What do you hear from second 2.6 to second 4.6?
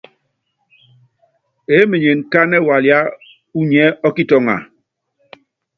waliá unyi ɛ ɔ́kitɔŋa?